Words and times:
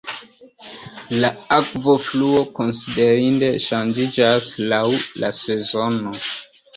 La 1.23 1.29
akvofluo 1.57 2.39
konsiderinde 2.59 3.49
ŝanĝiĝas 3.65 4.49
laŭ 4.73 4.81
la 5.25 5.31
sezono. 5.41 6.15